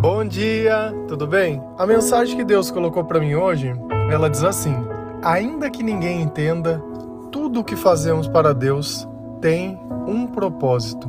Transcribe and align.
Bom 0.00 0.24
dia, 0.24 0.94
tudo 1.06 1.26
bem? 1.26 1.62
A 1.76 1.86
mensagem 1.86 2.34
que 2.34 2.42
Deus 2.42 2.70
colocou 2.70 3.04
para 3.04 3.20
mim 3.20 3.34
hoje, 3.34 3.70
ela 4.10 4.30
diz 4.30 4.42
assim: 4.42 4.74
Ainda 5.22 5.68
que 5.68 5.82
ninguém 5.82 6.22
entenda, 6.22 6.82
tudo 7.30 7.60
o 7.60 7.64
que 7.64 7.76
fazemos 7.76 8.26
para 8.26 8.54
Deus 8.54 9.06
tem 9.42 9.78
um 10.06 10.26
propósito. 10.26 11.06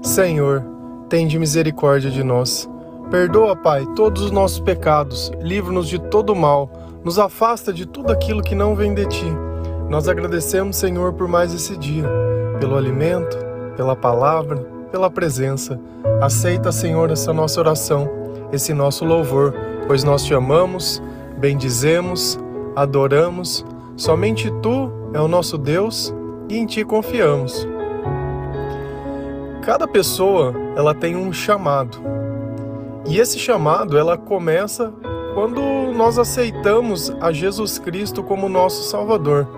Senhor, 0.00 0.64
tende 1.08 1.36
misericórdia 1.40 2.08
de 2.08 2.22
nós. 2.22 2.70
Perdoa, 3.10 3.56
Pai, 3.56 3.84
todos 3.96 4.22
os 4.22 4.30
nossos 4.30 4.60
pecados, 4.60 5.32
livra-nos 5.40 5.88
de 5.88 5.98
todo 5.98 6.36
mal, 6.36 6.70
nos 7.02 7.18
afasta 7.18 7.72
de 7.72 7.84
tudo 7.84 8.12
aquilo 8.12 8.44
que 8.44 8.54
não 8.54 8.76
vem 8.76 8.94
de 8.94 9.06
ti. 9.06 9.36
Nós 9.90 10.06
agradecemos, 10.06 10.76
Senhor, 10.76 11.14
por 11.14 11.26
mais 11.26 11.52
esse 11.52 11.76
dia, 11.76 12.08
pelo 12.60 12.76
alimento, 12.76 13.36
pela 13.76 13.96
palavra, 13.96 14.73
pela 14.94 15.10
presença. 15.10 15.76
Aceita, 16.20 16.70
Senhor, 16.70 17.10
essa 17.10 17.32
nossa 17.32 17.58
oração, 17.58 18.08
esse 18.52 18.72
nosso 18.72 19.04
louvor, 19.04 19.52
pois 19.88 20.04
nós 20.04 20.22
te 20.22 20.32
amamos, 20.32 21.02
bendizemos, 21.36 22.38
adoramos. 22.76 23.66
Somente 23.96 24.52
tu 24.62 24.88
é 25.12 25.20
o 25.20 25.26
nosso 25.26 25.58
Deus 25.58 26.14
e 26.48 26.56
em 26.56 26.64
ti 26.64 26.84
confiamos. 26.84 27.66
Cada 29.62 29.88
pessoa, 29.88 30.54
ela 30.76 30.94
tem 30.94 31.16
um 31.16 31.32
chamado. 31.32 31.98
E 33.04 33.18
esse 33.18 33.36
chamado, 33.36 33.98
ela 33.98 34.16
começa 34.16 34.94
quando 35.34 35.60
nós 35.92 36.20
aceitamos 36.20 37.10
a 37.20 37.32
Jesus 37.32 37.80
Cristo 37.80 38.22
como 38.22 38.48
nosso 38.48 38.88
Salvador. 38.88 39.48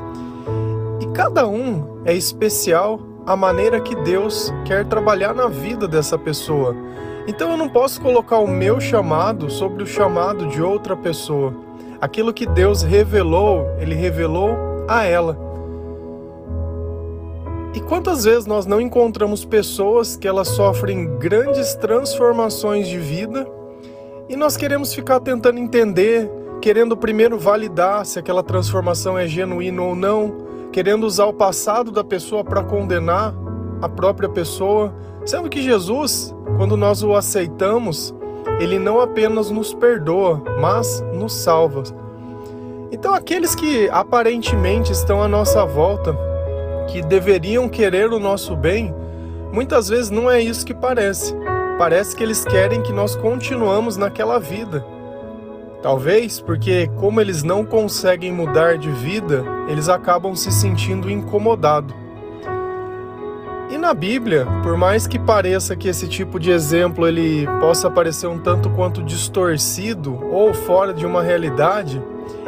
E 0.99 1.07
cada 1.09 1.47
um 1.47 2.01
é 2.07 2.15
especial 2.15 3.16
a 3.27 3.35
maneira 3.35 3.80
que 3.80 3.97
Deus 3.97 4.55
quer 4.65 4.87
trabalhar 4.87 5.35
na 5.35 5.48
vida 5.48 5.89
dessa 5.89 6.16
pessoa. 6.16 6.77
Então 7.27 7.51
eu 7.51 7.57
não 7.57 7.69
posso 7.69 8.01
colocar 8.01 8.39
o 8.39 8.47
meu 8.47 8.80
chamado 8.80 9.51
sobre 9.51 9.82
o 9.82 9.87
chamado 9.87 10.46
de 10.46 10.63
outra 10.63 10.96
pessoa. 10.96 11.52
Aquilo 12.01 12.32
que 12.32 12.47
Deus 12.47 12.82
revelou, 12.82 13.66
ele 13.80 13.97
revelou 13.97 14.57
a 14.87 15.02
ela. 15.04 15.37
E 17.74 17.80
quantas 17.80 18.24
vezes 18.24 18.47
nós 18.47 18.65
não 18.65 18.80
encontramos 18.80 19.45
pessoas 19.45 20.16
que 20.16 20.29
elas 20.29 20.49
sofrem 20.49 21.19
grandes 21.19 21.74
transformações 21.74 22.87
de 22.87 22.97
vida 22.97 23.47
e 24.29 24.37
nós 24.37 24.57
queremos 24.57 24.95
ficar 24.95 25.21
tentando 25.21 25.59
entender, 25.59 26.30
querendo 26.63 26.97
primeiro 26.97 27.38
validar 27.38 28.07
se 28.07 28.19
aquela 28.19 28.43
transformação 28.43 29.19
é 29.19 29.27
genuína 29.27 29.82
ou 29.82 29.95
não, 29.95 30.46
querendo 30.73 31.05
usar 31.05 31.27
o 31.27 31.33
passado 31.33 31.91
da 31.91 32.05
pessoa 32.05 32.45
para 32.45 32.63
condenar 32.63 33.35
a 33.81 33.89
própria 33.89 34.29
pessoa, 34.29 34.95
sendo 35.25 35.49
que 35.49 35.63
Jesus, 35.63 36.35
quando 36.57 36.77
nós 36.77 37.03
o 37.03 37.15
aceitamos, 37.15 38.15
ele 38.61 38.79
não 38.79 39.01
apenas 39.01 39.51
nos 39.51 39.75
perdoa, 39.75 40.43
mas 40.61 41.03
nos 41.13 41.35
salva. 41.35 41.83
Então, 42.91 43.13
aqueles 43.13 43.55
que 43.55 43.89
aparentemente 43.91 44.93
estão 44.93 45.23
à 45.23 45.29
nossa 45.29 45.65
volta, 45.67 46.17
que 46.89 47.03
deveriam 47.03 47.69
querer 47.69 48.13
o 48.13 48.21
nosso 48.21 48.55
bem, 48.57 48.95
muitas 49.53 49.89
vezes 49.89 50.11
não 50.11 50.31
é 50.31 50.41
isso 50.41 50.65
que 50.65 50.75
parece. 50.75 51.35
Parece 51.79 52.17
que 52.17 52.23
eles 52.23 52.45
querem 52.45 52.83
que 52.83 52.93
nós 52.93 53.17
continuamos 53.17 53.97
naquela 53.97 54.39
vida. 54.39 54.96
Talvez 55.87 56.40
porque, 56.40 56.90
como 56.96 57.20
eles 57.20 57.45
não 57.45 57.65
conseguem 57.65 58.32
mudar 58.32 58.76
de 58.76 58.90
vida, 58.90 59.45
eles 59.68 59.88
acabam 59.88 60.34
se 60.34 60.51
sentindo 60.51 61.09
incomodados. 61.09 61.95
E 63.70 63.79
na 63.79 63.95
Bíblia, 63.95 64.48
por 64.64 64.76
mais 64.76 65.06
que 65.06 65.16
pareça 65.16 65.76
que 65.76 65.87
esse 65.87 66.09
tipo 66.09 66.41
de 66.41 66.50
exemplo 66.50 67.06
ele 67.06 67.47
possa 67.60 67.88
parecer 67.88 68.26
um 68.26 68.37
tanto 68.37 68.69
quanto 68.70 69.00
distorcido 69.00 70.19
ou 70.28 70.53
fora 70.53 70.92
de 70.92 71.06
uma 71.06 71.22
realidade, 71.22 72.03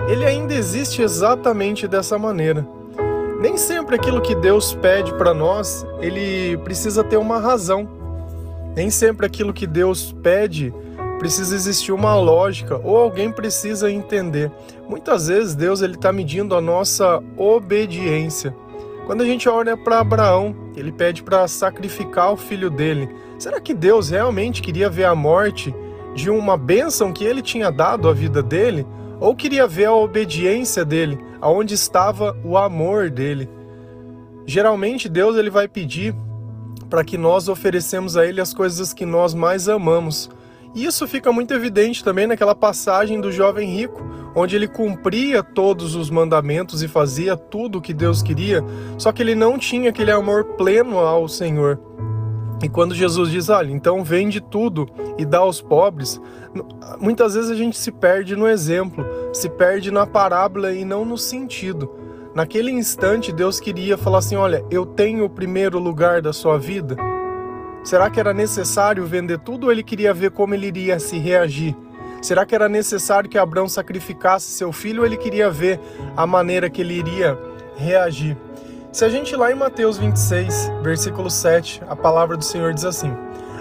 ele 0.09 0.25
ainda 0.25 0.53
existe 0.53 1.01
exatamente 1.01 1.87
dessa 1.87 2.19
maneira. 2.19 2.67
Nem 3.41 3.57
sempre 3.57 3.95
aquilo 3.95 4.21
que 4.21 4.35
Deus 4.35 4.75
pede 4.75 5.15
para 5.15 5.33
nós, 5.33 5.87
ele 6.01 6.57
precisa 6.65 7.05
ter 7.05 7.19
uma 7.19 7.39
razão. 7.39 7.89
Nem 8.75 8.91
sempre 8.91 9.27
aquilo 9.27 9.53
que 9.53 9.65
Deus 9.65 10.13
pede 10.25 10.75
precisa 11.19 11.55
existir 11.55 11.93
uma 11.93 12.15
lógica 12.15 12.81
ou 12.83 12.97
alguém 12.97 13.31
precisa 13.31 13.91
entender. 13.91 14.51
Muitas 14.89 15.29
vezes 15.29 15.55
Deus 15.55 15.83
ele 15.83 15.95
está 15.95 16.13
medindo 16.13 16.55
a 16.55 16.61
nossa 16.61 17.23
obediência. 17.37 18.55
Quando 19.07 19.23
a 19.23 19.27
gente 19.27 19.49
olha 19.49 19.77
para 19.77 20.01
Abraão, 20.01 20.55
ele 20.77 20.93
pede 20.93 21.23
para 21.23 21.49
sacrificar 21.49 22.33
o 22.33 22.37
filho 22.37 22.71
dele. 22.71 23.09
Será 23.39 23.61
que 23.61 23.75
Deus 23.75 24.11
realmente 24.11 24.63
queria 24.63 24.89
ver 24.91 25.05
a 25.05 25.15
morte 25.15 25.75
de 26.15 26.31
uma 26.31 26.57
bênção 26.57 27.13
que 27.13 27.25
ele 27.25 27.41
tinha 27.43 27.71
dado 27.71 28.09
à 28.09 28.13
vida 28.13 28.43
dele? 28.43 28.87
Ou 29.21 29.35
queria 29.35 29.67
ver 29.67 29.87
a 29.87 29.95
obediência 29.95 30.85
dele, 30.85 31.19
aonde 31.41 31.75
estava 31.75 32.37
o 32.45 32.57
amor 32.57 33.11
dele? 33.11 33.49
Geralmente 34.47 35.09
Deus 35.09 35.37
ele 35.37 35.51
vai 35.51 35.67
pedir 35.67 36.15
para 36.89 37.05
que 37.05 37.19
nós 37.19 37.49
oferecemos 37.49 38.17
a 38.17 38.25
ele 38.25 38.41
as 38.41 38.55
coisas 38.55 38.93
que 38.93 39.05
nós 39.05 39.35
mais 39.35 39.69
amamos. 39.69 40.31
Isso 40.75 41.09
fica 41.09 41.33
muito 41.33 41.55
evidente 41.55 42.05
também 42.05 42.27
naquela 42.27 42.55
passagem 42.55 43.21
do 43.21 43.33
jovem 43.33 43.69
rico, 43.69 44.07
onde 44.35 44.55
ele 44.55 44.69
cumpria 44.69 45.43
todos 45.43 45.95
os 45.95 46.11
mandamentos 46.11 46.83
e 46.83 46.89
fazia 46.89 47.37
tudo 47.37 47.79
o 47.79 47.81
que 47.83 47.93
Deus 47.95 48.23
queria, 48.23 48.63
só 48.97 49.11
que 49.11 49.23
ele 49.23 49.35
não 49.35 49.59
tinha 49.59 49.91
aquele 49.91 50.11
amor 50.11 50.45
pleno 50.57 50.99
ao 50.99 51.27
Senhor. 51.27 51.81
E 52.63 52.69
quando 52.69 52.95
Jesus 52.95 53.31
diz, 53.31 53.49
olha, 53.49 53.71
então 53.71 54.03
vende 54.03 54.41
tudo 54.41 54.89
e 55.17 55.25
dá 55.25 55.39
aos 55.39 55.61
pobres, 55.61 56.21
muitas 57.01 57.35
vezes 57.35 57.51
a 57.51 57.55
gente 57.55 57.79
se 57.79 57.93
perde 57.93 58.35
no 58.35 58.49
exemplo, 58.49 59.05
se 59.33 59.49
perde 59.49 59.91
na 59.91 60.07
parábola 60.07 60.73
e 60.73 60.85
não 60.85 61.05
no 61.05 61.17
sentido. 61.17 61.91
Naquele 62.35 62.71
instante, 62.71 63.33
Deus 63.33 63.59
queria 63.59 63.97
falar 63.97 64.19
assim: 64.19 64.37
olha, 64.37 64.65
eu 64.71 64.85
tenho 64.85 65.25
o 65.25 65.31
primeiro 65.31 65.79
lugar 65.79 66.21
da 66.21 66.33
sua 66.33 66.59
vida. 66.59 66.97
Será 67.85 68.11
que 68.11 68.21
era 68.21 68.35
necessário 68.35 69.07
vender 69.07 69.39
tudo 69.39 69.65
ou 69.65 69.73
ele 69.73 69.83
queria 69.83 70.13
ver 70.13 70.31
como 70.31 70.55
ele 70.55 70.67
iria 70.67 70.99
se 70.99 71.19
reagir? 71.19 71.77
Será 72.21 72.45
que 72.45 72.55
era 72.55 72.69
necessário 72.69 73.31
que 73.31 73.39
Abraão 73.39 73.69
sacrificasse 73.69 74.51
seu 74.51 74.73
filho 74.73 75.01
ou 75.01 75.07
ele 75.07 75.17
queria 75.17 75.51
ver 75.51 75.81
a 76.17 76.27
maneira 76.27 76.69
que 76.69 76.81
ele 76.81 76.95
iria 76.95 77.39
reagir? 77.77 78.37
Se 78.91 79.05
a 79.05 79.09
gente 79.09 79.37
lá 79.37 79.53
em 79.53 79.55
Mateus 79.55 79.99
26, 79.99 80.73
versículo 80.83 81.31
7, 81.31 81.83
a 81.89 81.95
palavra 81.95 82.37
do 82.37 82.45
Senhor 82.45 82.75
diz 82.75 82.85
assim: 82.85 83.15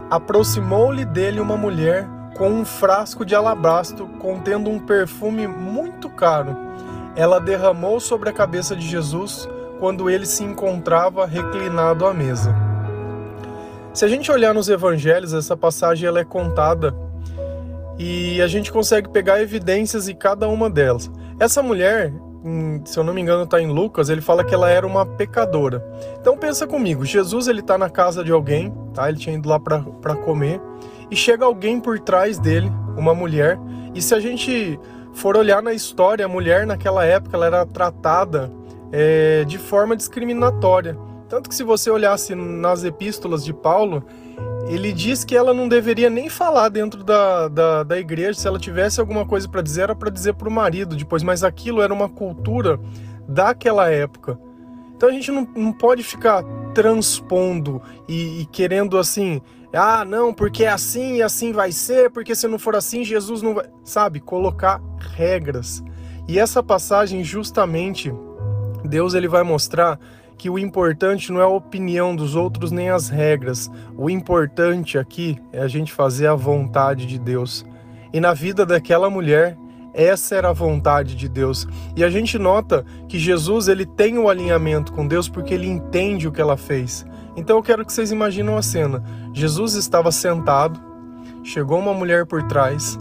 Aproximou-lhe 0.10 1.06
dele 1.06 1.40
uma 1.40 1.58
mulher 1.58 2.08
com 2.38 2.50
um 2.50 2.66
frasco 2.66 3.26
de 3.26 3.36
alabastro 3.36 4.08
contendo 4.20 4.70
um 4.70 4.80
perfume 4.80 5.48
muito 5.48 6.10
caro. 6.10 6.56
Ela 7.16 7.40
derramou 7.40 8.00
sobre 8.00 8.30
a 8.30 8.34
cabeça 8.34 8.76
de 8.76 8.88
Jesus 8.88 9.48
quando 9.80 10.10
ele 10.10 10.26
se 10.26 10.44
encontrava 10.44 11.26
reclinado 11.26 12.06
à 12.06 12.14
mesa. 12.14 12.56
Se 13.98 14.06
a 14.06 14.08
gente 14.08 14.32
olhar 14.32 14.54
nos 14.54 14.70
evangelhos, 14.70 15.34
essa 15.34 15.58
passagem 15.58 16.08
ela 16.08 16.20
é 16.20 16.24
contada 16.24 16.96
e 17.98 18.40
a 18.44 18.48
gente 18.48 18.72
consegue 18.72 19.10
pegar 19.10 19.42
evidências 19.42 20.08
em 20.08 20.14
cada 20.14 20.48
uma 20.48 20.70
delas. 20.70 21.10
Essa 21.40 21.64
mulher, 21.64 22.14
se 22.86 23.00
eu 23.00 23.04
não 23.04 23.12
me 23.12 23.22
engano, 23.22 23.46
está 23.46 23.60
em 23.60 23.66
Lucas, 23.66 24.12
ele 24.12 24.22
fala 24.22 24.44
que 24.44 24.54
ela 24.54 24.70
era 24.70 24.86
uma 24.86 25.04
pecadora. 25.04 25.84
Então 26.22 26.38
pensa 26.38 26.68
comigo, 26.68 27.04
Jesus 27.06 27.48
ele 27.48 27.62
está 27.62 27.76
na 27.76 27.90
casa 27.90 28.24
de 28.24 28.32
alguém, 28.32 28.72
tá? 28.94 29.10
Ele 29.10 29.18
tinha 29.18 29.36
ido 29.36 29.50
lá 29.50 29.60
para 29.60 30.16
comer 30.18 30.62
e 31.10 31.16
chega 31.16 31.44
alguém 31.44 31.80
por 31.80 32.00
trás 32.00 32.38
dele, 32.38 32.72
uma 32.96 33.16
mulher. 33.16 33.58
E 33.96 34.02
se 34.04 34.14
a 34.14 34.20
gente 34.20 34.80
for 35.12 35.36
olhar 35.36 35.64
na 35.64 35.74
história, 35.74 36.24
a 36.24 36.30
mulher 36.30 36.68
naquela 36.68 37.04
época 37.04 37.36
ela 37.36 37.48
era 37.48 37.66
tratada 37.66 38.52
é, 38.92 39.44
de 39.46 39.58
forma 39.58 39.96
discriminatória. 39.96 40.96
Tanto 41.30 41.50
que 41.50 41.56
se 41.56 41.64
você 41.64 41.90
olhasse 41.90 42.34
nas 42.36 42.84
epístolas 42.84 43.44
de 43.44 43.54
Paulo, 43.54 44.04
ele 44.70 44.92
diz 44.92 45.24
que 45.24 45.36
ela 45.36 45.54
não 45.54 45.68
deveria 45.68 46.10
nem 46.10 46.30
falar 46.30 46.70
dentro 46.70 47.04
da, 47.04 47.48
da, 47.48 47.84
da 47.84 48.00
igreja. 48.00 48.40
Se 48.40 48.48
ela 48.48 48.60
tivesse 48.60 49.00
alguma 49.00 49.26
coisa 49.26 49.48
para 49.48 49.62
dizer, 49.62 49.84
era 49.84 49.96
para 49.96 50.10
dizer 50.10 50.34
para 50.34 50.48
o 50.48 50.52
marido 50.52 50.96
depois. 50.96 51.24
Mas 51.24 51.44
aquilo 51.44 51.82
era 51.82 51.94
uma 51.94 52.10
cultura 52.10 52.80
daquela 53.28 53.90
época. 53.90 54.40
Então 54.96 55.10
a 55.10 55.12
gente 55.12 55.32
não, 55.32 55.48
não 55.56 55.72
pode 55.72 56.02
ficar 56.02 56.44
transpondo 56.74 57.82
e, 58.08 58.42
e 58.42 58.46
querendo 58.48 58.98
assim, 58.98 59.42
ah, 59.74 60.04
não, 60.04 60.34
porque 60.34 60.64
é 60.64 60.70
assim 60.70 61.18
e 61.18 61.22
assim 61.22 61.52
vai 61.52 61.72
ser, 61.72 62.10
porque 62.10 62.34
se 62.34 62.48
não 62.48 62.58
for 62.58 62.76
assim, 62.76 63.04
Jesus 63.04 63.42
não 63.42 63.54
vai. 63.54 63.66
Sabe, 63.84 64.20
colocar 64.20 64.82
regras. 65.16 65.84
E 66.28 66.40
essa 66.40 66.64
passagem, 66.64 67.24
justamente, 67.24 68.14
Deus 68.84 69.14
ele 69.14 69.28
vai 69.28 69.44
mostrar 69.44 70.00
que 70.38 70.50
o 70.50 70.60
importante 70.60 71.32
não 71.32 71.42
é 71.42 71.44
a 71.44 71.48
opinião 71.48 72.16
dos 72.16 72.36
outros 72.36 72.72
nem 72.72 72.90
as 72.90 73.10
regras. 73.10 73.72
O 73.98 74.10
importante 74.10 74.98
aqui 74.98 75.40
é 75.52 75.60
a 75.60 75.68
gente 75.68 75.92
fazer 75.92 76.28
a 76.28 76.36
vontade 76.36 77.06
de 77.06 77.18
Deus. 77.18 77.66
E 78.14 78.20
na 78.20 78.34
vida 78.34 78.66
daquela 78.66 79.10
mulher, 79.10 79.58
essa 79.94 80.36
era 80.36 80.50
a 80.50 80.54
vontade 80.54 81.16
de 81.16 81.28
Deus. 81.28 81.68
E 81.96 82.04
a 82.04 82.10
gente 82.10 82.38
nota 82.38 82.86
que 83.10 83.18
Jesus 83.18 83.68
ele 83.68 83.86
tem 83.86 84.18
o 84.18 84.24
um 84.24 84.30
alinhamento 84.30 84.94
com 84.94 85.08
Deus 85.08 85.28
porque 85.28 85.56
ele 85.56 85.68
entende 85.68 86.28
o 86.28 86.32
que 86.32 86.40
ela 86.40 86.56
fez. 86.56 87.06
Então 87.36 87.58
eu 87.58 87.64
quero 87.64 87.84
que 87.84 87.92
vocês 87.92 88.12
imaginem 88.12 88.56
a 88.56 88.62
cena. 88.62 89.04
Jesus 89.34 89.74
estava 89.74 90.12
sentado, 90.12 90.80
chegou 91.44 91.80
uma 91.80 91.94
mulher 91.94 92.28
por 92.28 92.44
trás. 92.44 92.98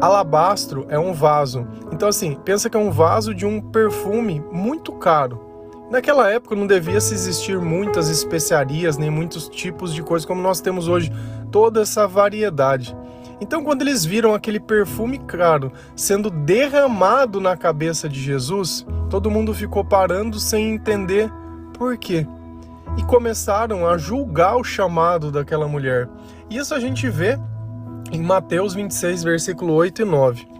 Alabastro 0.00 0.86
é 0.88 0.98
um 0.98 1.12
vaso. 1.12 1.66
Então, 1.90 2.08
assim, 2.08 2.36
pensa 2.44 2.68
que 2.68 2.76
é 2.76 2.80
um 2.80 2.90
vaso 2.90 3.34
de 3.34 3.46
um 3.46 3.60
perfume 3.60 4.42
muito 4.52 4.92
caro. 4.92 5.55
Naquela 5.90 6.28
época 6.30 6.56
não 6.56 6.66
devia 6.66 7.00
se 7.00 7.14
existir 7.14 7.58
muitas 7.60 8.08
especiarias, 8.08 8.98
nem 8.98 9.08
muitos 9.08 9.48
tipos 9.48 9.94
de 9.94 10.02
coisas 10.02 10.26
como 10.26 10.42
nós 10.42 10.60
temos 10.60 10.88
hoje, 10.88 11.12
toda 11.50 11.82
essa 11.82 12.08
variedade. 12.08 12.96
Então, 13.40 13.62
quando 13.62 13.82
eles 13.82 14.04
viram 14.04 14.34
aquele 14.34 14.58
perfume 14.58 15.18
caro 15.18 15.70
sendo 15.94 16.30
derramado 16.30 17.40
na 17.40 17.56
cabeça 17.56 18.08
de 18.08 18.20
Jesus, 18.20 18.84
todo 19.10 19.30
mundo 19.30 19.54
ficou 19.54 19.84
parando 19.84 20.40
sem 20.40 20.74
entender 20.74 21.30
por 21.74 21.96
quê. 21.96 22.26
E 22.96 23.04
começaram 23.04 23.86
a 23.86 23.98
julgar 23.98 24.56
o 24.56 24.64
chamado 24.64 25.30
daquela 25.30 25.68
mulher. 25.68 26.08
Isso 26.50 26.74
a 26.74 26.80
gente 26.80 27.08
vê 27.10 27.38
em 28.10 28.22
Mateus 28.22 28.74
26, 28.74 29.22
versículo 29.22 29.74
8 29.74 30.02
e 30.02 30.04
9. 30.04 30.55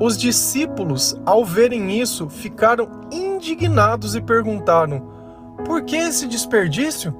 Os 0.00 0.16
discípulos, 0.16 1.16
ao 1.26 1.44
verem 1.44 2.00
isso, 2.00 2.28
ficaram 2.28 2.88
indignados 3.10 4.14
e 4.14 4.20
perguntaram: 4.20 5.02
Por 5.64 5.82
que 5.82 5.96
esse 5.96 6.26
desperdício? 6.26 7.14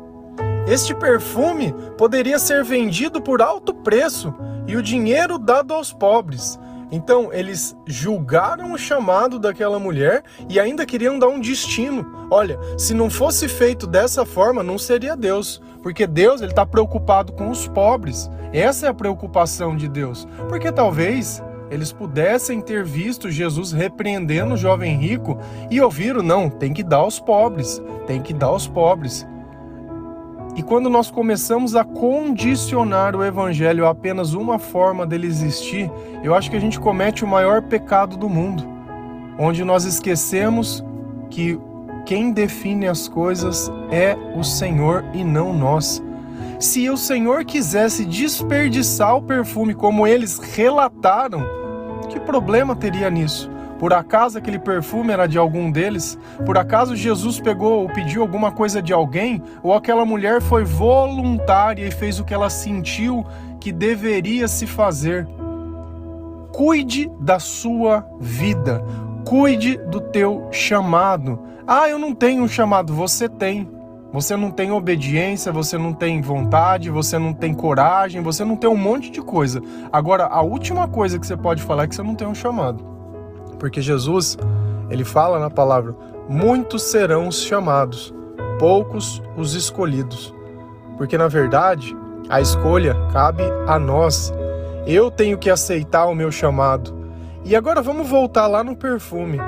Este 0.67 0.95
perfume 0.95 1.75
poderia 1.97 2.39
ser 2.39 2.63
vendido 2.63 3.21
por 3.21 3.43
alto 3.43 3.75
preço 3.75 4.33
e 4.67 4.77
o 4.77 4.83
dinheiro 4.83 5.39
dado 5.39 5.75
aos 5.75 5.93
pobres. 5.93 6.59
Então, 6.91 7.33
eles 7.33 7.77
julgaram 7.87 8.73
o 8.73 8.79
chamado 8.79 9.39
daquela 9.39 9.79
mulher 9.79 10.23
e 10.49 10.59
ainda 10.59 10.87
queriam 10.87 11.19
dar 11.19 11.29
um 11.29 11.41
destino. 11.41 12.07
Olha, 12.31 12.59
se 12.79 12.95
não 12.95 13.11
fosse 13.11 13.49
feito 13.49 13.87
dessa 13.87 14.25
forma, 14.25 14.63
não 14.63 14.79
seria 14.79 15.17
Deus, 15.17 15.61
porque 15.83 16.07
Deus 16.07 16.41
ele 16.41 16.53
está 16.53 16.65
preocupado 16.65 17.33
com 17.33 17.51
os 17.51 17.67
pobres. 17.69 18.31
Essa 18.53 18.87
é 18.87 18.89
a 18.89 18.95
preocupação 18.95 19.77
de 19.77 19.89
Deus, 19.89 20.27
porque 20.49 20.73
talvez 20.73 21.43
eles 21.70 21.93
pudessem 21.93 22.61
ter 22.61 22.85
visto 22.85 23.31
Jesus 23.31 23.73
repreendendo 23.73 24.55
o 24.55 24.56
jovem 24.56 24.97
rico 24.97 25.38
e 25.70 25.81
ouviram, 25.81 26.23
não, 26.23 26.49
tem 26.49 26.73
que 26.73 26.82
dar 26.82 26.99
aos 26.99 27.20
pobres, 27.20 27.82
tem 28.06 28.23
que 28.23 28.32
dar 28.32 28.47
aos 28.47 28.67
pobres. 28.67 29.26
E 30.56 30.62
quando 30.62 30.91
nós 30.91 31.11
começamos 31.11 31.76
a 31.76 31.85
condicionar 31.85 33.15
o 33.15 33.25
evangelho 33.25 33.87
a 33.87 33.91
apenas 33.91 34.35
uma 34.35 34.59
forma 34.59 35.06
dele 35.06 35.26
existir, 35.26 35.91
eu 36.25 36.35
acho 36.35 36.50
que 36.50 36.56
a 36.56 36.61
gente 36.61 36.81
comete 36.81 37.25
o 37.25 37.29
maior 37.29 37.62
pecado 37.62 38.17
do 38.17 38.29
mundo, 38.29 38.67
onde 39.38 39.62
nós 39.62 39.85
esquecemos 39.85 40.85
que 41.31 41.59
quem 42.05 42.32
define 42.32 42.88
as 42.88 43.06
coisas 43.06 43.70
é 43.91 44.17
o 44.35 44.43
Senhor 44.43 45.05
e 45.12 45.23
não 45.23 45.53
nós. 45.53 46.03
Se 46.58 46.90
o 46.90 46.96
Senhor 46.96 47.44
quisesse 47.44 48.05
desperdiçar 48.05 49.16
o 49.16 49.22
perfume 49.22 49.75
como 49.75 50.06
eles 50.08 50.38
relataram, 50.38 51.43
que 52.08 52.19
problema 52.19 52.75
teria 52.75 53.08
nisso? 53.08 53.49
Por 53.78 53.93
acaso 53.93 54.38
aquele 54.38 54.58
perfume 54.58 55.12
era 55.12 55.28
de 55.28 55.38
algum 55.38 55.70
deles? 55.70 56.19
Por 56.44 56.58
acaso 56.58 56.96
Jesus 56.96 57.38
pegou 57.38 57.82
ou 57.82 57.88
pediu 57.88 58.22
alguma 58.22 58.50
coisa 58.50 58.82
de 58.82 58.93
alguém? 58.93 59.40
Ou 59.62 59.72
aquela 59.72 60.05
mulher 60.05 60.43
foi 60.43 60.64
voluntária 60.64 61.87
e 61.87 61.93
fez 61.93 62.19
o 62.19 62.25
que 62.25 62.34
ela 62.34 62.50
sentiu 62.50 63.25
que 63.60 63.70
deveria 63.70 64.49
se 64.49 64.66
fazer? 64.66 65.28
Cuide 66.52 67.08
da 67.20 67.38
sua 67.38 68.05
vida. 68.19 68.84
Cuide 69.25 69.76
do 69.76 70.00
teu 70.00 70.49
chamado. 70.50 71.38
Ah, 71.64 71.88
eu 71.88 72.00
não 72.00 72.12
tenho 72.12 72.43
um 72.43 72.49
chamado. 72.49 72.93
Você 72.94 73.28
tem. 73.28 73.78
Você 74.12 74.37
não 74.37 74.50
tem 74.50 74.72
obediência, 74.72 75.52
você 75.52 75.76
não 75.76 75.93
tem 75.93 76.22
vontade, 76.22 76.88
você 76.88 77.19
não 77.19 77.34
tem 77.34 77.52
coragem, 77.52 78.22
você 78.22 78.43
não 78.43 78.56
tem 78.56 78.69
um 78.69 78.76
monte 78.76 79.10
de 79.10 79.20
coisa. 79.20 79.60
Agora, 79.93 80.25
a 80.25 80.40
última 80.40 80.88
coisa 80.88 81.19
que 81.19 81.26
você 81.26 81.37
pode 81.37 81.62
falar 81.62 81.84
é 81.84 81.87
que 81.87 81.94
você 81.94 82.02
não 82.02 82.14
tem 82.14 82.26
um 82.26 82.34
chamado. 82.34 82.82
Porque 83.58 83.82
Jesus, 83.82 84.38
ele 84.88 85.05
fala 85.05 85.38
na 85.38 85.50
palavra: 85.50 85.94
muitos 86.28 86.84
serão 86.84 87.28
os 87.28 87.43
chamados, 87.43 88.14
poucos 88.58 89.22
os 89.37 89.55
escolhidos. 89.55 90.34
Porque 90.96 91.19
na 91.19 91.28
verdade, 91.28 91.94
a 92.31 92.40
escolha 92.40 92.94
cabe 93.12 93.43
a 93.66 93.78
nós. 93.78 94.32
Eu 94.87 95.10
tenho 95.10 95.37
que 95.37 95.50
aceitar 95.50 96.06
o 96.06 96.14
meu 96.14 96.32
chamado. 96.32 96.96
E 97.44 97.55
agora 97.55 97.82
vamos 97.82 98.08
voltar 98.08 98.46
lá 98.46 98.64
no 98.64 98.75
perfume. 98.75 99.38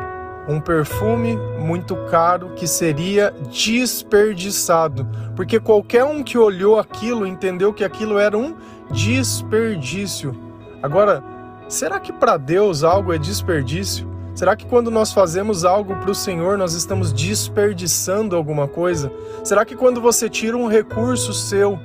Um 0.50 0.60
perfume 0.60 1.36
muito 1.58 1.94
caro 2.10 2.50
que 2.56 2.66
seria 2.66 3.32
desperdiçado, 3.52 5.06
porque 5.36 5.60
qualquer 5.60 6.04
um 6.04 6.22
que 6.22 6.36
olhou 6.36 6.78
aquilo 6.78 7.26
entendeu 7.26 7.72
que 7.72 7.84
aquilo 7.84 8.18
era 8.18 8.36
um 8.36 8.56
desperdício. 8.90 10.34
Agora, 10.82 11.22
Será 11.70 12.00
que 12.00 12.12
para 12.12 12.36
Deus 12.36 12.82
algo 12.82 13.12
é 13.12 13.16
desperdício? 13.16 14.04
Será 14.34 14.56
que 14.56 14.66
quando 14.66 14.90
nós 14.90 15.12
fazemos 15.12 15.64
algo 15.64 15.94
para 15.94 16.10
o 16.10 16.14
Senhor, 16.14 16.58
nós 16.58 16.74
estamos 16.74 17.12
desperdiçando 17.12 18.34
alguma 18.34 18.66
coisa? 18.66 19.12
Será 19.44 19.64
que 19.64 19.76
quando 19.76 20.00
você 20.00 20.28
tira 20.28 20.56
um 20.56 20.66
recurso 20.66 21.32
seu 21.32 21.78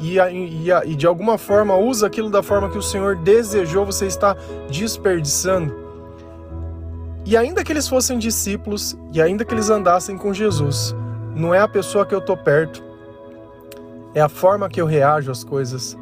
e, 0.00 0.16
e, 0.18 0.70
e, 0.70 0.96
de 0.96 1.06
alguma 1.06 1.36
forma 1.36 1.76
usa 1.76 2.06
aquilo 2.06 2.30
da 2.30 2.42
forma 2.42 2.70
que 2.70 2.78
o 2.78 2.82
Senhor 2.82 3.16
desejou, 3.16 3.84
você 3.84 4.06
está 4.06 4.34
desperdiçando? 4.70 5.87
E 7.28 7.36
ainda 7.36 7.62
que 7.62 7.70
eles 7.70 7.86
fossem 7.86 8.18
discípulos 8.18 8.96
e 9.12 9.20
ainda 9.20 9.44
que 9.44 9.52
eles 9.52 9.68
andassem 9.68 10.16
com 10.16 10.32
Jesus, 10.32 10.96
não 11.36 11.52
é 11.52 11.58
a 11.58 11.68
pessoa 11.68 12.06
que 12.06 12.14
eu 12.14 12.20
estou 12.20 12.38
perto, 12.38 12.82
é 14.14 14.20
a 14.22 14.30
forma 14.30 14.66
que 14.66 14.80
eu 14.80 14.86
reajo 14.86 15.30
às 15.30 15.44
coisas. 15.44 15.94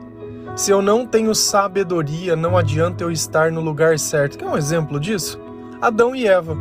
Se 0.55 0.71
eu 0.71 0.81
não 0.81 1.05
tenho 1.05 1.35
sabedoria, 1.35 2.37
não 2.37 2.57
adianta 2.57 3.03
eu 3.03 3.11
estar 3.11 3.51
no 3.51 3.61
lugar 3.61 3.99
certo. 3.99 4.39
Quer 4.39 4.47
um 4.47 4.57
exemplo 4.57 5.01
disso? 5.01 5.41
Adão 5.83 6.15
e 6.15 6.29
Eva 6.29 6.57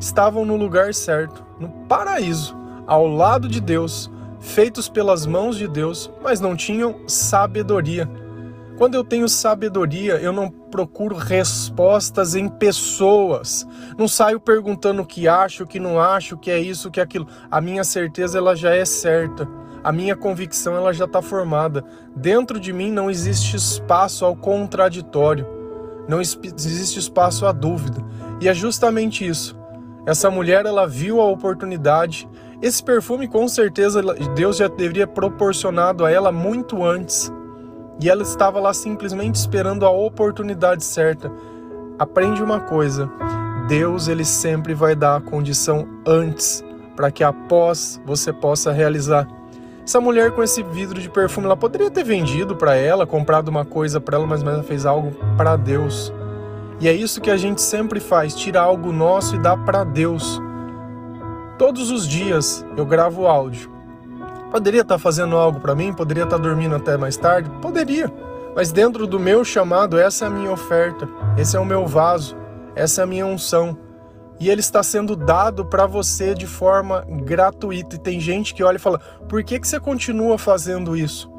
estavam 0.00 0.46
no 0.46 0.56
lugar 0.56 0.94
certo, 0.94 1.44
no 1.58 1.68
paraíso, 1.86 2.56
ao 2.86 3.06
lado 3.06 3.46
de 3.48 3.60
Deus, 3.60 4.10
feitos 4.40 4.88
pelas 4.88 5.26
mãos 5.26 5.58
de 5.58 5.68
Deus, 5.68 6.10
mas 6.22 6.40
não 6.40 6.56
tinham 6.56 7.06
sabedoria. 7.06 8.08
Quando 8.78 8.94
eu 8.94 9.04
tenho 9.04 9.28
sabedoria, 9.28 10.14
eu 10.14 10.32
não 10.32 10.48
procuro 10.70 11.16
respostas 11.16 12.34
em 12.34 12.48
pessoas. 12.48 13.66
Não 13.98 14.06
saio 14.06 14.38
perguntando 14.38 15.02
o 15.02 15.06
que 15.06 15.26
acho, 15.26 15.64
o 15.64 15.66
que 15.66 15.80
não 15.80 16.00
acho, 16.00 16.34
o 16.34 16.38
que 16.38 16.50
é 16.50 16.58
isso, 16.58 16.88
o 16.88 16.90
que 16.90 17.00
é 17.00 17.02
aquilo. 17.02 17.26
A 17.50 17.60
minha 17.60 17.84
certeza 17.84 18.38
ela 18.38 18.54
já 18.54 18.74
é 18.74 18.84
certa 18.84 19.48
a 19.82 19.92
minha 19.92 20.14
convicção 20.14 20.76
ela 20.76 20.92
já 20.92 21.06
está 21.06 21.22
formada. 21.22 21.84
Dentro 22.14 22.60
de 22.60 22.72
mim 22.72 22.90
não 22.90 23.10
existe 23.10 23.56
espaço 23.56 24.24
ao 24.24 24.36
contraditório, 24.36 25.46
não 26.08 26.20
existe 26.20 26.98
espaço 26.98 27.46
à 27.46 27.52
dúvida. 27.52 28.04
E 28.40 28.48
é 28.48 28.54
justamente 28.54 29.26
isso. 29.26 29.58
Essa 30.06 30.30
mulher 30.30 30.66
ela 30.66 30.86
viu 30.86 31.20
a 31.20 31.26
oportunidade. 31.26 32.28
Esse 32.60 32.82
perfume 32.82 33.28
com 33.28 33.46
certeza 33.48 34.02
Deus 34.34 34.58
já 34.58 34.68
deveria 34.68 35.06
proporcionado 35.06 36.04
a 36.04 36.10
ela 36.10 36.32
muito 36.32 36.84
antes. 36.84 37.32
E 38.00 38.08
ela 38.08 38.22
estava 38.22 38.58
lá 38.58 38.72
simplesmente 38.72 39.34
esperando 39.34 39.84
a 39.84 39.90
oportunidade 39.90 40.82
certa. 40.84 41.30
Aprende 41.98 42.42
uma 42.42 42.60
coisa: 42.60 43.10
Deus 43.68 44.08
ele 44.08 44.24
sempre 44.24 44.72
vai 44.72 44.96
dar 44.96 45.16
a 45.16 45.20
condição 45.20 45.86
antes 46.06 46.64
para 46.96 47.10
que 47.10 47.22
após 47.22 48.00
você 48.04 48.32
possa 48.32 48.72
realizar. 48.72 49.28
Essa 49.84 50.00
mulher 50.00 50.30
com 50.32 50.42
esse 50.42 50.62
vidro 50.62 51.00
de 51.00 51.10
perfume, 51.10 51.46
ela 51.46 51.56
poderia 51.56 51.90
ter 51.90 52.04
vendido 52.04 52.54
para 52.54 52.76
ela, 52.76 53.06
comprado 53.06 53.48
uma 53.48 53.64
coisa 53.64 54.00
para 54.00 54.16
ela, 54.16 54.26
mas 54.26 54.42
ela 54.42 54.62
fez 54.62 54.86
algo 54.86 55.12
para 55.36 55.56
Deus. 55.56 56.12
E 56.80 56.88
é 56.88 56.92
isso 56.92 57.20
que 57.20 57.30
a 57.30 57.36
gente 57.36 57.60
sempre 57.60 58.00
faz, 58.00 58.34
tira 58.34 58.60
algo 58.60 58.92
nosso 58.92 59.34
e 59.34 59.38
dá 59.38 59.56
para 59.56 59.84
Deus. 59.84 60.40
Todos 61.58 61.90
os 61.90 62.08
dias 62.08 62.64
eu 62.76 62.86
gravo 62.86 63.26
áudio. 63.26 63.70
Poderia 64.50 64.82
estar 64.82 64.94
tá 64.94 64.98
fazendo 64.98 65.36
algo 65.36 65.60
para 65.60 65.74
mim, 65.74 65.92
poderia 65.92 66.24
estar 66.24 66.36
tá 66.36 66.42
dormindo 66.42 66.74
até 66.74 66.96
mais 66.96 67.16
tarde, 67.16 67.50
poderia. 67.62 68.12
Mas 68.54 68.72
dentro 68.72 69.06
do 69.06 69.18
meu 69.18 69.44
chamado, 69.44 69.98
essa 69.98 70.24
é 70.24 70.28
a 70.28 70.30
minha 70.30 70.50
oferta, 70.50 71.08
esse 71.38 71.56
é 71.56 71.60
o 71.60 71.64
meu 71.64 71.86
vaso, 71.86 72.36
essa 72.74 73.00
é 73.00 73.04
a 73.04 73.06
minha 73.06 73.26
unção 73.26 73.78
e 74.40 74.48
ele 74.48 74.60
está 74.60 74.82
sendo 74.82 75.14
dado 75.14 75.66
para 75.66 75.84
você 75.84 76.34
de 76.34 76.46
forma 76.46 77.04
gratuita. 77.24 77.96
E 77.96 77.98
tem 77.98 78.18
gente 78.18 78.54
que 78.54 78.64
olha 78.64 78.76
e 78.76 78.80
fala: 78.80 78.98
por 79.28 79.44
que, 79.44 79.60
que 79.60 79.68
você 79.68 79.78
continua 79.78 80.38
fazendo 80.38 80.96
isso? 80.96 81.30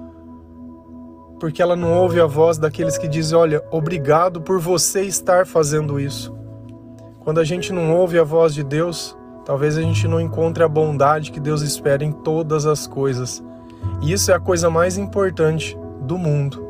Porque 1.39 1.63
ela 1.63 1.75
não 1.75 1.98
ouve 1.98 2.22
a 2.22 2.27
voz 2.27 2.60
daqueles 2.60 3.00
que 3.00 3.08
dizem: 3.08 3.36
olha, 3.36 3.65
obrigado 3.72 4.39
por 4.39 4.60
você 4.60 5.01
estar 5.01 5.48
fazendo 5.48 6.00
isso. 6.00 6.32
Quando 7.22 7.39
a 7.39 7.44
gente 7.44 7.74
não 7.74 7.98
ouve 7.98 8.20
a 8.20 8.24
voz 8.24 8.53
de 8.53 8.63
Deus, 8.63 9.18
talvez 9.51 9.77
a 9.77 9.81
gente 9.81 10.08
não 10.08 10.22
encontre 10.22 10.63
a 10.63 10.67
bondade 10.70 11.29
que 11.29 11.38
Deus 11.38 11.62
espera 11.62 12.05
em 12.05 12.12
todas 12.13 12.65
as 12.65 12.88
coisas. 12.88 13.43
E 14.01 14.13
isso 14.13 14.31
é 14.31 14.34
a 14.34 14.39
coisa 14.39 14.70
mais 14.70 14.98
importante 14.98 15.77
do 16.03 16.17
mundo. 16.17 16.65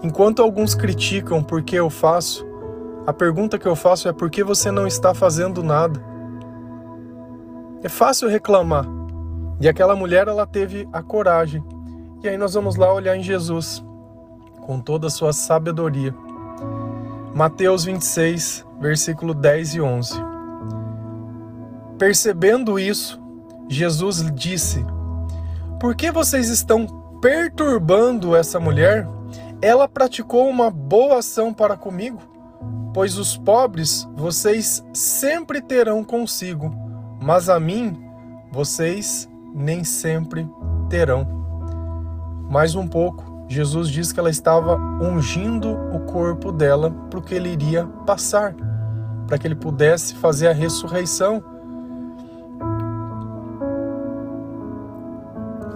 Enquanto 0.00 0.40
alguns 0.40 0.72
criticam 0.72 1.42
porque 1.42 1.74
eu 1.74 1.90
faço, 1.90 2.46
a 3.04 3.12
pergunta 3.12 3.58
que 3.58 3.66
eu 3.66 3.74
faço 3.74 4.08
é 4.08 4.12
por 4.12 4.30
que 4.30 4.44
você 4.44 4.70
não 4.70 4.86
está 4.86 5.12
fazendo 5.12 5.60
nada? 5.60 6.00
É 7.82 7.88
fácil 7.88 8.28
reclamar. 8.28 8.86
E 9.60 9.68
aquela 9.68 9.96
mulher 9.96 10.28
ela 10.28 10.46
teve 10.46 10.88
a 10.92 11.02
coragem. 11.02 11.64
E 12.22 12.28
aí 12.28 12.38
nós 12.38 12.54
vamos 12.54 12.76
lá 12.76 12.94
olhar 12.94 13.16
em 13.16 13.24
Jesus. 13.24 13.84
com 14.60 14.78
toda 14.78 15.08
a 15.08 15.10
sua 15.10 15.32
sabedoria. 15.32 16.14
Mateus 17.34 17.82
26, 17.82 18.64
versículo 18.80 19.34
10 19.34 19.74
e 19.74 19.80
11. 19.80 20.29
Percebendo 22.00 22.78
isso, 22.78 23.20
Jesus 23.68 24.24
disse: 24.34 24.82
Por 25.78 25.94
que 25.94 26.10
vocês 26.10 26.48
estão 26.48 26.86
perturbando 27.20 28.34
essa 28.34 28.58
mulher? 28.58 29.06
Ela 29.60 29.86
praticou 29.86 30.48
uma 30.48 30.70
boa 30.70 31.18
ação 31.18 31.52
para 31.52 31.76
comigo, 31.76 32.18
pois 32.94 33.18
os 33.18 33.36
pobres 33.36 34.08
vocês 34.16 34.82
sempre 34.94 35.60
terão 35.60 36.02
consigo, 36.02 36.74
mas 37.20 37.50
a 37.50 37.60
mim 37.60 38.02
vocês 38.50 39.28
nem 39.54 39.84
sempre 39.84 40.48
terão. 40.88 41.28
Mais 42.48 42.74
um 42.74 42.88
pouco, 42.88 43.44
Jesus 43.46 43.90
disse 43.90 44.14
que 44.14 44.20
ela 44.20 44.30
estava 44.30 44.74
ungindo 45.02 45.70
o 45.94 46.00
corpo 46.06 46.50
dela 46.50 46.90
para 47.10 47.18
o 47.18 47.22
que 47.22 47.34
ele 47.34 47.50
iria 47.50 47.86
passar, 48.06 48.54
para 49.26 49.36
que 49.36 49.46
ele 49.46 49.54
pudesse 49.54 50.14
fazer 50.14 50.48
a 50.48 50.54
ressurreição. 50.54 51.49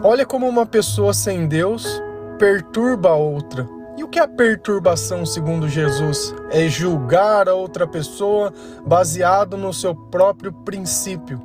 Olha 0.06 0.26
como 0.26 0.46
uma 0.46 0.66
pessoa 0.66 1.14
sem 1.14 1.48
Deus 1.48 2.02
perturba 2.38 3.08
a 3.08 3.16
outra. 3.16 3.66
E 3.96 4.04
o 4.04 4.08
que 4.08 4.18
é 4.18 4.22
a 4.22 4.28
perturbação, 4.28 5.24
segundo 5.24 5.66
Jesus? 5.66 6.34
É 6.50 6.68
julgar 6.68 7.48
a 7.48 7.54
outra 7.54 7.86
pessoa 7.86 8.52
baseado 8.86 9.56
no 9.56 9.72
seu 9.72 9.94
próprio 9.94 10.52
princípio. 10.52 11.40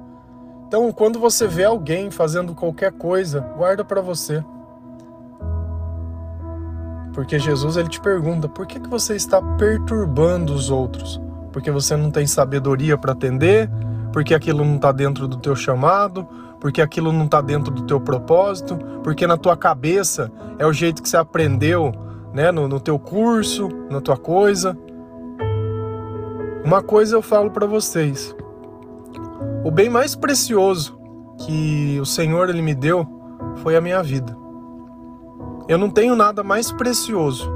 Então, 0.67 0.91
quando 0.91 1.17
você 1.17 1.47
vê 1.47 1.63
alguém 1.63 2.11
fazendo 2.11 2.53
qualquer 2.53 2.91
coisa, 2.91 3.39
guarda 3.55 3.85
para 3.85 4.01
você. 4.01 4.43
Porque 7.13 7.39
Jesus 7.39 7.77
ele 7.77 7.87
te 7.87 8.01
pergunta: 8.01 8.49
por 8.49 8.67
que, 8.67 8.77
que 8.77 8.89
você 8.89 9.15
está 9.15 9.41
perturbando 9.55 10.53
os 10.53 10.69
outros? 10.69 11.21
Porque 11.53 11.71
você 11.71 11.95
não 11.95 12.11
tem 12.11 12.27
sabedoria 12.27 12.97
para 12.97 13.13
atender? 13.13 13.69
Porque 14.11 14.33
aquilo 14.33 14.63
não 14.63 14.75
está 14.75 14.91
dentro 14.91 15.27
do 15.27 15.37
teu 15.37 15.55
chamado? 15.55 16.27
Porque 16.59 16.81
aquilo 16.81 17.11
não 17.11 17.25
está 17.25 17.41
dentro 17.41 17.73
do 17.73 17.83
teu 17.83 17.99
propósito? 17.99 18.77
Porque 19.03 19.25
na 19.25 19.37
tua 19.37 19.55
cabeça 19.55 20.31
é 20.57 20.65
o 20.65 20.73
jeito 20.73 21.01
que 21.01 21.09
você 21.09 21.17
aprendeu 21.17 21.93
né, 22.33 22.51
no, 22.51 22.67
no 22.67 22.79
teu 22.79 22.99
curso, 22.99 23.69
na 23.89 24.01
tua 24.01 24.17
coisa. 24.17 24.77
Uma 26.63 26.81
coisa 26.81 27.15
eu 27.15 27.21
falo 27.21 27.51
para 27.51 27.65
vocês: 27.65 28.35
o 29.63 29.71
bem 29.71 29.89
mais 29.89 30.15
precioso 30.15 30.99
que 31.45 31.99
o 31.99 32.05
Senhor 32.05 32.49
ele 32.49 32.61
me 32.61 32.75
deu 32.75 33.07
foi 33.57 33.75
a 33.75 33.81
minha 33.81 34.03
vida. 34.03 34.37
Eu 35.67 35.77
não 35.77 35.89
tenho 35.89 36.15
nada 36.15 36.43
mais 36.43 36.71
precioso, 36.71 37.49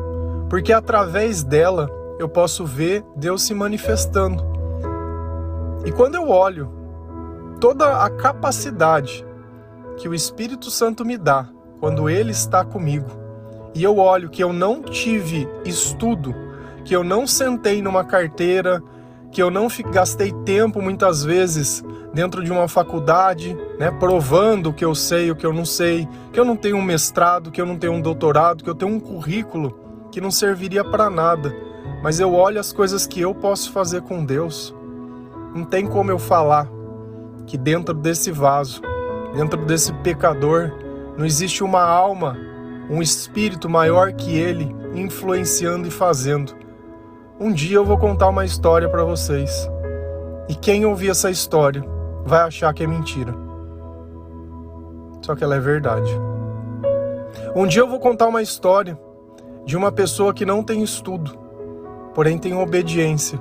porque 0.50 0.72
através 0.72 1.44
dela 1.44 1.90
eu 2.20 2.30
posso 2.30 2.66
ver 2.66 3.04
Deus 3.16 3.44
se 3.44 3.54
manifestando. 3.54 4.53
E 5.86 5.92
quando 5.92 6.16
eu 6.16 6.30
olho 6.30 6.72
toda 7.60 8.04
a 8.04 8.10
capacidade 8.10 9.26
que 9.98 10.08
o 10.08 10.14
Espírito 10.14 10.72
Santo 10.72 11.06
me 11.06 11.18
dá 11.18 11.48
quando 11.80 12.10
ele 12.10 12.32
está 12.32 12.64
comigo, 12.64 13.10
e 13.76 13.84
eu 13.84 13.98
olho 13.98 14.30
que 14.30 14.44
eu 14.44 14.54
não 14.54 14.82
tive 14.82 15.48
estudo, 15.66 16.34
que 16.86 16.96
eu 16.96 17.04
não 17.04 17.26
sentei 17.26 17.82
numa 17.82 18.04
carteira, 18.04 18.82
que 19.32 19.42
eu 19.42 19.50
não 19.50 19.68
gastei 19.92 20.32
tempo 20.46 20.82
muitas 20.82 21.24
vezes 21.24 21.84
dentro 22.14 22.44
de 22.44 22.52
uma 22.52 22.68
faculdade, 22.68 23.58
né, 23.80 23.90
provando 23.90 24.70
o 24.70 24.74
que 24.74 24.86
eu 24.86 24.94
sei, 24.94 25.32
o 25.32 25.36
que 25.36 25.46
eu 25.46 25.52
não 25.52 25.66
sei, 25.66 26.08
que 26.32 26.40
eu 26.40 26.46
não 26.46 26.56
tenho 26.56 26.78
um 26.78 26.82
mestrado, 26.82 27.52
que 27.52 27.60
eu 27.60 27.66
não 27.66 27.78
tenho 27.78 27.94
um 27.94 28.02
doutorado, 28.02 28.64
que 28.64 28.70
eu 28.70 28.76
tenho 28.76 28.92
um 28.92 29.00
currículo 29.00 29.78
que 30.12 30.22
não 30.22 30.30
serviria 30.30 30.84
para 30.84 31.10
nada, 31.10 31.54
mas 32.04 32.20
eu 32.20 32.34
olho 32.34 32.60
as 32.60 32.72
coisas 32.72 33.08
que 33.08 33.20
eu 33.20 33.34
posso 33.34 33.72
fazer 33.72 34.04
com 34.04 34.24
Deus. 34.24 34.74
Não 35.54 35.64
tem 35.64 35.86
como 35.86 36.12
eu 36.12 36.20
falar 36.20 36.68
que 37.46 37.58
dentro 37.58 37.94
desse 37.94 38.32
vaso, 38.32 38.82
dentro 39.36 39.64
desse 39.66 39.94
pecador, 39.94 40.72
não 41.18 41.26
existe 41.26 41.64
uma 41.64 41.84
alma 41.84 42.38
um 42.90 43.02
espírito 43.02 43.70
maior 43.70 44.14
que 44.14 44.38
ele 44.38 44.76
influenciando 44.94 45.88
e 45.88 45.92
fazendo. 45.92 46.54
Um 47.40 47.52
dia 47.52 47.78
eu 47.78 47.86
vou 47.86 47.98
contar 47.98 48.30
uma 48.30 48.46
história 48.46 48.88
para 48.90 49.04
vocês. 49.04 49.70
E 50.48 50.56
quem 50.56 50.86
ouvir 50.86 51.10
essa 51.10 51.32
história 51.32 51.84
vai 52.26 52.42
achar 52.42 52.74
que 52.74 52.84
é 52.84 52.88
mentira. 52.88 53.34
Só 55.22 55.36
que 55.36 55.44
ela 55.44 55.56
é 55.56 55.60
verdade. 55.60 56.12
Um 57.56 57.66
dia 57.66 57.82
eu 57.82 57.88
vou 57.88 58.00
contar 58.00 58.28
uma 58.28 58.42
história 58.42 59.00
de 59.66 59.78
uma 59.78 59.92
pessoa 59.92 60.34
que 60.34 60.46
não 60.46 60.62
tem 60.64 60.84
estudo, 60.84 61.32
porém 62.14 62.38
tem 62.38 62.54
obediência. 62.54 63.40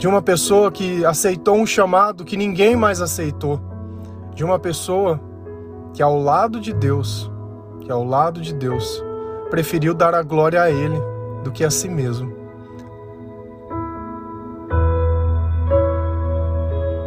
De 0.00 0.08
uma 0.08 0.20
pessoa 0.22 0.72
que 0.72 1.04
aceitou 1.04 1.56
um 1.56 1.66
chamado 1.66 2.24
que 2.24 2.34
ninguém 2.34 2.74
mais 2.74 3.00
aceitou. 3.02 3.60
De 4.34 4.42
uma 4.42 4.58
pessoa 4.58 5.20
que 5.92 6.02
ao 6.02 6.18
lado 6.18 6.58
de 6.58 6.72
Deus 6.72 7.30
que 7.90 7.92
ao 7.92 8.04
lado 8.04 8.40
de 8.40 8.54
Deus 8.54 9.04
preferiu 9.50 9.92
dar 9.92 10.14
a 10.14 10.22
glória 10.22 10.62
a 10.62 10.70
Ele 10.70 10.98
do 11.42 11.50
que 11.50 11.64
a 11.64 11.70
si 11.70 11.88
mesmo. 11.88 12.32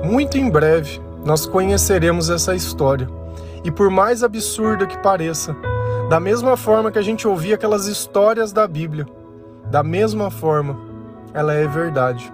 Muito 0.03 0.38
em 0.38 0.50
breve 0.50 1.01
nós 1.25 1.45
conheceremos 1.45 2.29
essa 2.29 2.53
história, 2.53 3.07
e 3.63 3.71
por 3.71 3.89
mais 3.89 4.23
absurda 4.23 4.85
que 4.85 4.97
pareça, 4.97 5.55
da 6.09 6.19
mesma 6.19 6.57
forma 6.57 6.91
que 6.91 7.00
a 7.00 7.01
gente 7.01 7.25
ouvia 7.25 7.55
aquelas 7.55 7.88
histórias 7.88 8.51
da 8.51 8.67
Bíblia, 8.67 9.07
da 9.71 9.81
mesma 9.81 10.29
forma, 10.29 10.77
ela 11.33 11.53
é 11.53 11.65
verdade. 11.65 12.31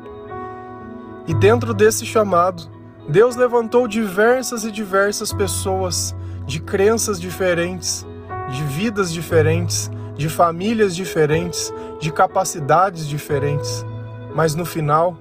E 1.29 1.33
dentro 1.35 1.75
desse 1.75 2.07
chamado, 2.07 2.63
Deus 3.07 3.35
levantou 3.35 3.87
diversas 3.87 4.63
e 4.63 4.71
diversas 4.71 5.31
pessoas 5.31 6.15
de 6.47 6.59
crenças 6.59 7.21
diferentes, 7.21 8.03
de 8.49 8.63
vidas 8.63 9.13
diferentes, 9.13 9.91
de 10.15 10.27
famílias 10.27 10.95
diferentes, 10.95 11.71
de 11.99 12.11
capacidades 12.11 13.07
diferentes, 13.07 13.85
mas 14.33 14.55
no 14.55 14.65
final, 14.65 15.15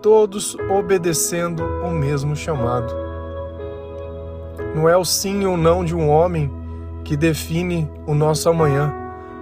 todos 0.00 0.56
obedecendo 0.70 1.64
o 1.84 1.90
mesmo 1.90 2.36
chamado. 2.36 2.94
Não 4.76 4.88
é 4.88 4.96
o 4.96 5.04
sim 5.04 5.44
ou 5.44 5.56
não 5.56 5.84
de 5.84 5.92
um 5.92 6.08
homem 6.08 6.48
que 7.02 7.16
define 7.16 7.90
o 8.06 8.14
nosso 8.14 8.48
amanhã, 8.48 8.94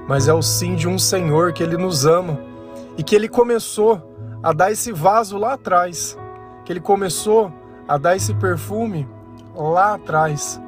mas 0.08 0.28
é 0.28 0.32
o 0.32 0.40
sim 0.40 0.76
de 0.76 0.88
um 0.88 0.98
Senhor 0.98 1.52
que 1.52 1.62
ele 1.62 1.76
nos 1.76 2.06
ama 2.06 2.40
e 2.96 3.02
que 3.02 3.14
ele 3.14 3.28
começou 3.28 4.15
a 4.46 4.52
dar 4.52 4.70
esse 4.70 4.92
vaso 4.92 5.36
lá 5.36 5.54
atrás, 5.54 6.16
que 6.64 6.72
ele 6.72 6.80
começou 6.80 7.52
a 7.88 7.98
dar 7.98 8.14
esse 8.14 8.34
perfume 8.34 9.08
lá 9.54 9.94
atrás 9.94 10.60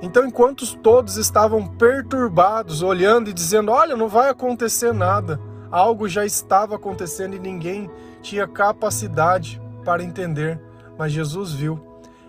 então, 0.00 0.24
enquanto 0.24 0.76
todos 0.78 1.16
estavam 1.16 1.66
perturbados, 1.66 2.82
olhando 2.82 3.30
e 3.30 3.32
dizendo: 3.32 3.72
Olha, 3.72 3.96
não 3.96 4.08
vai 4.08 4.30
acontecer 4.30 4.92
nada, 4.94 5.40
algo 5.70 6.08
já 6.08 6.24
estava 6.24 6.76
acontecendo 6.76 7.34
e 7.34 7.38
ninguém 7.38 7.90
tinha 8.22 8.46
capacidade 8.46 9.60
para 9.84 10.02
entender. 10.02 10.60
Mas 10.96 11.12
Jesus 11.12 11.52
viu. 11.52 11.80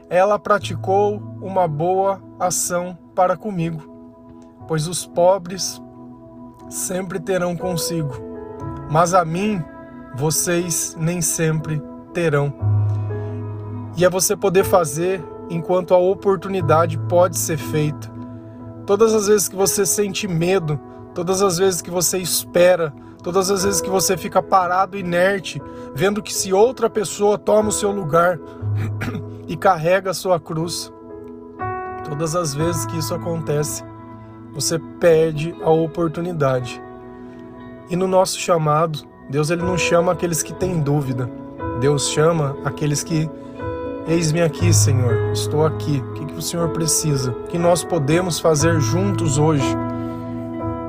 Ela 0.09 0.39
praticou 0.39 1.21
uma 1.39 1.67
boa 1.67 2.19
ação 2.39 2.97
para 3.13 3.37
comigo, 3.37 3.83
pois 4.67 4.87
os 4.87 5.05
pobres 5.05 5.79
sempre 6.67 7.19
terão 7.19 7.55
consigo, 7.55 8.15
mas 8.89 9.13
a 9.13 9.23
mim 9.23 9.63
vocês 10.15 10.95
nem 10.99 11.21
sempre 11.21 11.81
terão. 12.13 12.53
E 13.97 14.05
é 14.05 14.09
você 14.09 14.35
poder 14.35 14.63
fazer 14.63 15.23
enquanto 15.49 15.93
a 15.93 15.97
oportunidade 15.97 16.97
pode 16.97 17.37
ser 17.37 17.57
feita. 17.57 18.09
Todas 18.85 19.13
as 19.13 19.27
vezes 19.27 19.47
que 19.47 19.55
você 19.55 19.85
sente 19.85 20.27
medo, 20.27 20.79
todas 21.13 21.41
as 21.41 21.57
vezes 21.57 21.81
que 21.81 21.91
você 21.91 22.17
espera, 22.17 22.93
todas 23.21 23.51
as 23.51 23.63
vezes 23.63 23.81
que 23.81 23.89
você 23.89 24.15
fica 24.17 24.41
parado 24.41 24.97
inerte, 24.97 25.61
vendo 25.93 26.23
que 26.23 26.33
se 26.33 26.53
outra 26.53 26.89
pessoa 26.89 27.37
toma 27.37 27.69
o 27.69 27.73
seu 27.73 27.91
lugar 27.91 28.39
e 29.47 29.57
carrega 29.57 30.11
a 30.11 30.13
sua 30.13 30.39
cruz, 30.39 30.91
todas 32.07 32.35
as 32.35 32.53
vezes 32.53 32.85
que 32.85 32.97
isso 32.97 33.13
acontece, 33.13 33.83
você 34.53 34.79
perde 34.99 35.55
a 35.61 35.69
oportunidade. 35.69 36.81
E 37.89 37.95
no 37.95 38.07
nosso 38.07 38.39
chamado, 38.39 38.99
Deus 39.29 39.51
ele 39.51 39.61
não 39.61 39.77
chama 39.77 40.11
aqueles 40.11 40.41
que 40.41 40.53
têm 40.53 40.79
dúvida. 40.79 41.29
Deus 41.79 42.09
chama 42.09 42.57
aqueles 42.65 43.03
que 43.03 43.29
Eis-me 44.07 44.41
aqui, 44.41 44.73
Senhor, 44.73 45.31
estou 45.33 45.63
aqui. 45.63 45.99
O 45.99 46.13
que, 46.13 46.33
o 46.33 46.41
Senhor 46.41 46.69
precisa? 46.69 47.29
O 47.29 47.43
que 47.43 47.59
nós 47.59 47.83
podemos 47.83 48.39
fazer 48.39 48.79
juntos 48.79 49.37
hoje? 49.37 49.77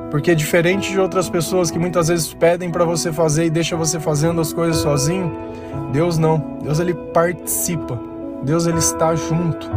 Porque 0.09 0.33
diferente 0.33 0.91
de 0.91 0.99
outras 0.99 1.29
pessoas 1.29 1.69
que 1.69 1.77
muitas 1.77 2.07
vezes 2.07 2.33
pedem 2.33 2.71
para 2.71 2.83
você 2.83 3.13
fazer 3.13 3.45
e 3.45 3.49
deixa 3.51 3.75
você 3.75 3.99
fazendo 3.99 4.41
as 4.41 4.51
coisas 4.51 4.81
sozinho, 4.81 5.31
Deus 5.93 6.17
não. 6.17 6.57
Deus 6.63 6.79
ele 6.79 6.95
participa. 6.95 7.99
Deus 8.41 8.65
ele 8.65 8.79
está 8.79 9.13
junto. 9.13 9.69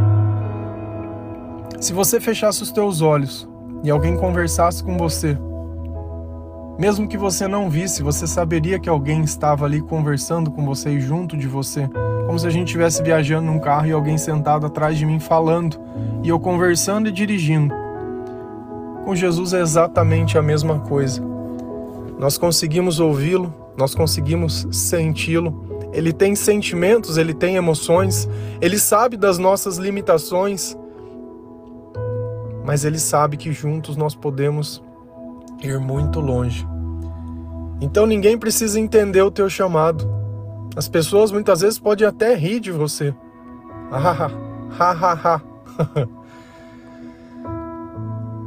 Se 1.78 1.92
você 1.92 2.18
fechasse 2.18 2.62
os 2.62 2.73
teus 2.73 3.02
olhos 3.02 3.47
e 3.83 3.90
alguém 3.90 4.16
conversasse 4.16 4.83
com 4.83 4.97
você 4.97 5.37
Mesmo 6.76 7.07
que 7.07 7.16
você 7.16 7.47
não 7.47 7.71
visse, 7.71 8.02
você 8.02 8.26
saberia 8.26 8.81
que 8.81 8.88
alguém 8.88 9.23
estava 9.23 9.64
ali 9.64 9.81
conversando 9.81 10.50
com 10.50 10.64
você 10.64 10.90
e 10.90 11.00
junto 11.00 11.37
de 11.37 11.47
você, 11.47 11.88
como 12.26 12.37
se 12.37 12.49
a 12.49 12.50
gente 12.50 12.66
estivesse 12.66 13.00
viajando 13.00 13.47
num 13.47 13.61
carro 13.61 13.87
e 13.87 13.93
alguém 13.93 14.19
sentado 14.19 14.66
atrás 14.66 14.99
de 14.99 15.07
mim 15.07 15.21
falando, 15.21 15.78
e 16.25 16.28
eu 16.28 16.40
conversando 16.40 17.09
e 17.09 17.12
dirigindo. 17.12 17.73
Com 19.04 19.14
Jesus 19.14 19.52
é 19.52 19.61
exatamente 19.61 20.37
a 20.37 20.43
mesma 20.43 20.81
coisa. 20.81 21.23
Nós 22.19 22.37
conseguimos 22.37 22.99
ouvi-lo, 22.99 23.54
nós 23.76 23.95
conseguimos 23.95 24.66
senti-lo. 24.73 25.90
Ele 25.93 26.12
tem 26.12 26.35
sentimentos, 26.35 27.16
ele 27.16 27.33
tem 27.33 27.54
emoções, 27.54 28.28
ele 28.61 28.81
sabe 28.81 29.16
das 29.16 29.38
nossas 29.38 29.76
limitações, 29.76 30.76
mas 32.64 32.85
ele 32.85 32.99
sabe 32.99 33.37
que 33.37 33.52
juntos 33.52 33.97
nós 33.97 34.14
podemos 34.16 34.83
ir 35.68 35.78
muito 35.78 36.21
longe. 36.21 36.66
Então 37.80 38.06
ninguém 38.06 38.38
precisa 38.38 38.78
entender 38.78 39.23
o 39.23 39.30
teu 39.30 39.49
chamado. 39.49 40.09
As 40.76 40.88
pessoas 40.88 41.30
muitas 41.30 41.61
vezes 41.61 41.78
podem 41.78 42.06
até 42.06 42.35
rir 42.35 42.61
de 42.61 42.73
você. 42.73 43.14
Ah. 43.92 44.30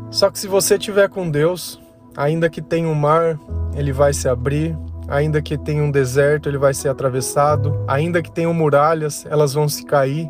Só 0.10 0.30
que 0.30 0.40
se 0.40 0.48
você 0.48 0.78
tiver 0.78 1.10
com 1.10 1.30
Deus, 1.30 1.82
ainda 2.16 2.50
que 2.50 2.62
tenha 2.62 2.88
um 2.88 2.96
mar, 2.96 3.40
ele 3.76 3.92
vai 3.92 4.14
se 4.14 4.28
abrir, 4.28 4.78
ainda 5.08 5.42
que 5.42 5.58
tenha 5.58 5.84
um 5.84 5.92
deserto, 5.92 6.50
ele 6.50 6.58
vai 6.58 6.74
ser 6.74 6.90
atravessado, 6.90 7.84
ainda 7.88 8.22
que 8.22 8.32
tenham 8.32 8.54
muralhas, 8.54 9.26
elas 9.30 9.54
vão 9.54 9.70
se 9.70 9.86
cair, 9.86 10.30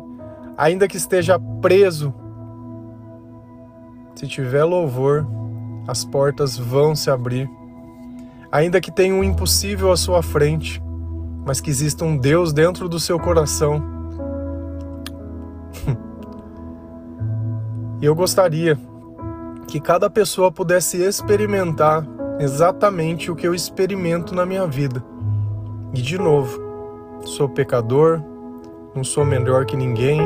ainda 0.56 0.86
que 0.86 0.96
esteja 0.96 1.38
preso, 1.60 2.12
se 4.14 4.26
tiver 4.26 4.64
louvor, 4.64 5.26
as 5.88 6.04
portas 6.04 6.58
vão 6.58 6.94
se 6.94 7.10
abrir. 7.10 7.50
Ainda 8.52 8.78
que 8.78 8.92
tenha 8.92 9.14
um 9.14 9.24
impossível 9.24 9.90
à 9.90 9.96
sua 9.96 10.22
frente, 10.22 10.82
mas 11.46 11.62
que 11.62 11.70
exista 11.70 12.04
um 12.04 12.14
Deus 12.14 12.52
dentro 12.52 12.90
do 12.90 13.00
seu 13.00 13.18
coração. 13.18 13.82
e 18.02 18.04
eu 18.04 18.14
gostaria 18.14 18.78
que 19.66 19.80
cada 19.80 20.10
pessoa 20.10 20.52
pudesse 20.52 20.98
experimentar 20.98 22.06
exatamente 22.38 23.30
o 23.30 23.36
que 23.36 23.48
eu 23.48 23.54
experimento 23.54 24.34
na 24.34 24.44
minha 24.44 24.66
vida. 24.66 25.02
E 25.94 26.02
de 26.02 26.18
novo, 26.18 26.60
sou 27.22 27.48
pecador, 27.48 28.22
não 28.94 29.02
sou 29.02 29.24
melhor 29.24 29.64
que 29.64 29.76
ninguém, 29.76 30.20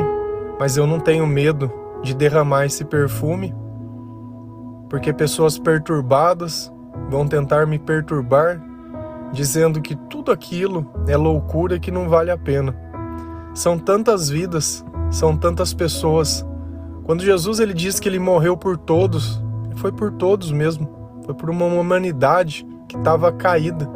mas 0.59 0.75
eu 0.75 0.85
não 0.85 0.99
tenho 0.99 1.25
medo 1.25 1.71
de 2.01 2.13
derramar 2.13 2.65
esse 2.65 2.83
perfume 2.83 3.55
porque 4.93 5.11
pessoas 5.11 5.57
perturbadas 5.57 6.71
vão 7.09 7.27
tentar 7.27 7.65
me 7.65 7.79
perturbar, 7.79 8.61
dizendo 9.31 9.81
que 9.81 9.95
tudo 9.95 10.31
aquilo 10.31 10.87
é 11.07 11.17
loucura 11.17 11.77
e 11.77 11.79
que 11.79 11.89
não 11.89 12.07
vale 12.07 12.29
a 12.29 12.37
pena. 12.37 12.79
São 13.55 13.79
tantas 13.79 14.29
vidas, 14.29 14.85
são 15.09 15.35
tantas 15.35 15.73
pessoas. 15.73 16.45
Quando 17.05 17.23
Jesus 17.23 17.59
ele 17.59 17.73
diz 17.73 17.99
que 17.99 18.07
ele 18.07 18.19
morreu 18.19 18.55
por 18.55 18.77
todos, 18.77 19.43
foi 19.77 19.91
por 19.91 20.11
todos 20.11 20.51
mesmo. 20.51 20.87
Foi 21.25 21.33
por 21.33 21.49
uma 21.49 21.65
humanidade 21.65 22.63
que 22.87 22.95
estava 22.95 23.31
caída, 23.31 23.89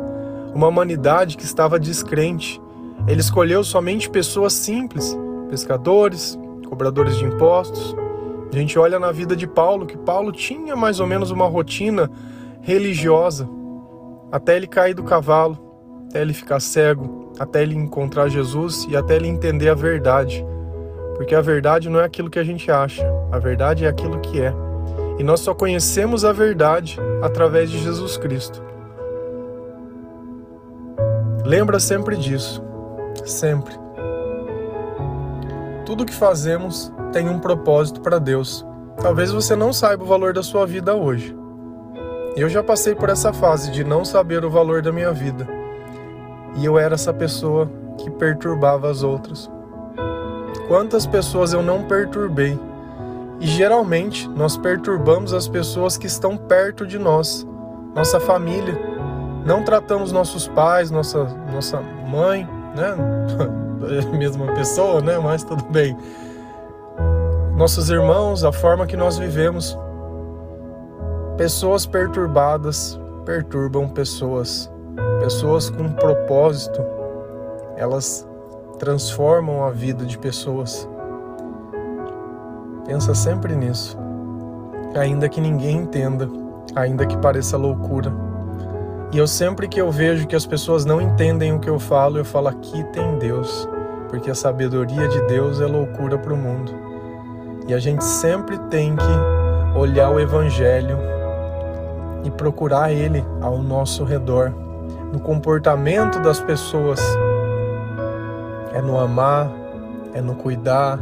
uma 0.55 0.65
humanidade 0.65 1.37
que 1.37 1.45
estava 1.45 1.79
descrente. 1.79 2.59
Ele 3.07 3.21
escolheu 3.21 3.63
somente 3.63 4.09
pessoas 4.09 4.53
simples, 4.53 5.15
pescadores, 5.47 6.39
cobradores 6.67 7.15
de 7.17 7.25
impostos, 7.25 7.95
a 8.51 8.55
gente 8.55 8.79
olha 8.79 8.99
na 8.99 9.11
vida 9.11 9.35
de 9.35 9.45
Paulo, 9.45 9.85
que 9.85 9.97
Paulo 9.97 10.31
tinha 10.31 10.75
mais 10.75 10.99
ou 10.99 11.07
menos 11.07 11.31
uma 11.31 11.45
rotina 11.47 12.09
religiosa, 12.61 13.47
até 14.31 14.55
ele 14.55 14.67
cair 14.67 14.93
do 14.93 15.03
cavalo, 15.03 15.57
até 16.07 16.21
ele 16.21 16.33
ficar 16.33 16.59
cego, 16.59 17.33
até 17.39 17.61
ele 17.61 17.75
encontrar 17.75 18.29
Jesus 18.29 18.85
e 18.89 18.95
até 18.95 19.15
ele 19.15 19.27
entender 19.27 19.69
a 19.69 19.73
verdade. 19.73 20.45
Porque 21.15 21.35
a 21.35 21.41
verdade 21.41 21.89
não 21.89 21.99
é 21.99 22.03
aquilo 22.03 22.29
que 22.29 22.39
a 22.39 22.43
gente 22.43 22.71
acha, 22.71 23.05
a 23.31 23.39
verdade 23.39 23.85
é 23.85 23.87
aquilo 23.87 24.19
que 24.19 24.41
é. 24.41 24.53
E 25.19 25.23
nós 25.23 25.39
só 25.39 25.53
conhecemos 25.53 26.23
a 26.23 26.31
verdade 26.31 26.99
através 27.21 27.71
de 27.71 27.79
Jesus 27.79 28.17
Cristo. 28.17 28.63
Lembra 31.43 31.79
sempre 31.79 32.15
disso, 32.17 32.63
sempre. 33.25 33.73
Tudo 35.85 36.05
que 36.05 36.13
fazemos 36.13 36.91
tem 37.11 37.29
um 37.29 37.39
propósito 37.39 38.01
para 38.01 38.19
Deus. 38.19 38.65
Talvez 39.01 39.31
você 39.31 39.55
não 39.55 39.71
saiba 39.71 40.03
o 40.03 40.07
valor 40.07 40.33
da 40.33 40.43
sua 40.43 40.65
vida 40.65 40.95
hoje. 40.95 41.35
Eu 42.35 42.49
já 42.49 42.61
passei 42.61 42.93
por 42.93 43.09
essa 43.09 43.33
fase 43.33 43.71
de 43.71 43.83
não 43.83 44.05
saber 44.05 44.43
o 44.45 44.49
valor 44.49 44.81
da 44.81 44.91
minha 44.91 45.11
vida. 45.11 45.47
E 46.55 46.65
eu 46.65 46.77
era 46.77 46.95
essa 46.95 47.13
pessoa 47.13 47.69
que 47.97 48.09
perturbava 48.11 48.89
as 48.89 49.03
outras. 49.03 49.49
Quantas 50.67 51.05
pessoas 51.05 51.53
eu 51.53 51.61
não 51.61 51.83
perturbei? 51.83 52.59
E 53.39 53.47
geralmente 53.47 54.27
nós 54.29 54.57
perturbamos 54.57 55.33
as 55.33 55.47
pessoas 55.47 55.97
que 55.97 56.07
estão 56.07 56.35
perto 56.35 56.85
de 56.85 56.97
nós, 56.97 57.47
nossa 57.95 58.19
família. 58.19 58.77
Não 59.45 59.63
tratamos 59.63 60.11
nossos 60.11 60.47
pais, 60.47 60.91
nossa, 60.91 61.23
nossa 61.51 61.79
mãe, 61.79 62.47
né? 62.75 62.95
mesma 64.17 64.47
pessoa, 64.53 65.01
né? 65.01 65.17
Mas 65.19 65.43
tudo 65.43 65.63
bem 65.65 65.95
nossos 67.57 67.89
irmãos, 67.89 68.43
a 68.43 68.51
forma 68.51 68.85
que 68.85 68.95
nós 68.95 69.17
vivemos. 69.17 69.75
Pessoas 71.37 71.87
perturbadas 71.87 72.99
perturbam 73.25 73.89
pessoas. 73.89 74.71
Pessoas 75.19 75.67
com 75.67 75.89
propósito, 75.89 76.85
elas 77.75 78.27
transformam 78.77 79.63
a 79.63 79.71
vida 79.71 80.05
de 80.05 80.19
pessoas. 80.19 80.87
Pensa 82.85 83.15
sempre 83.15 83.55
nisso. 83.55 83.97
Ainda 84.95 85.27
que 85.27 85.41
ninguém 85.41 85.77
entenda, 85.77 86.29
ainda 86.75 87.07
que 87.07 87.17
pareça 87.17 87.57
loucura. 87.57 88.13
E 89.11 89.17
eu 89.17 89.25
sempre 89.25 89.67
que 89.67 89.81
eu 89.81 89.89
vejo 89.91 90.27
que 90.27 90.35
as 90.35 90.45
pessoas 90.45 90.85
não 90.85 91.01
entendem 91.01 91.53
o 91.53 91.59
que 91.59 91.69
eu 91.71 91.79
falo, 91.79 92.19
eu 92.19 92.25
falo 92.25 92.49
aqui 92.49 92.83
tem 92.93 93.17
Deus, 93.17 93.67
porque 94.09 94.29
a 94.29 94.35
sabedoria 94.35 95.07
de 95.07 95.19
Deus 95.23 95.59
é 95.59 95.65
loucura 95.65 96.19
para 96.19 96.33
o 96.35 96.37
mundo. 96.37 96.86
E 97.67 97.73
a 97.73 97.79
gente 97.79 98.03
sempre 98.03 98.57
tem 98.69 98.95
que 98.95 99.77
olhar 99.77 100.09
o 100.09 100.19
Evangelho 100.19 100.97
e 102.23 102.31
procurar 102.31 102.93
ele 102.93 103.25
ao 103.41 103.57
nosso 103.57 104.05
redor, 104.05 104.53
no 105.11 105.19
comportamento 105.19 106.19
das 106.19 106.39
pessoas. 106.39 107.01
É 108.73 108.81
no 108.81 108.97
amar, 108.97 109.51
é 110.13 110.21
no 110.21 110.33
cuidar, 110.33 110.97